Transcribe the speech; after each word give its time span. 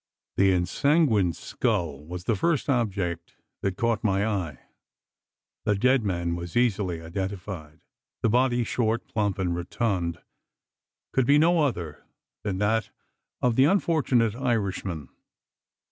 The 0.35 0.51
ensanguined 0.51 1.35
skull 1.35 2.03
was 2.03 2.23
the 2.23 2.35
first 2.35 2.71
object 2.71 3.35
that 3.61 3.77
caught 3.77 4.03
my 4.03 4.25
eye. 4.25 4.57
The 5.63 5.75
dead 5.75 6.01
man 6.03 6.35
was 6.35 6.57
easily 6.57 6.99
identified. 7.03 7.81
The 8.23 8.29
body 8.29 8.63
short, 8.63 9.07
plump, 9.07 9.37
and 9.37 9.55
rotund 9.55 10.17
could 11.13 11.27
be 11.27 11.37
no 11.37 11.59
other 11.61 12.03
than 12.41 12.57
that 12.57 12.89
of 13.43 13.55
the 13.55 13.65
unfortunate 13.65 14.33
Irishman. 14.33 15.09